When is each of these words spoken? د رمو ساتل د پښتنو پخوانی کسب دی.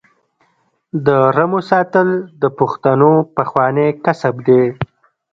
د 1.05 1.07
رمو 1.35 1.59
ساتل 1.69 2.09
د 2.41 2.43
پښتنو 2.59 3.11
پخوانی 3.35 3.87
کسب 4.03 4.35
دی. 4.47 4.63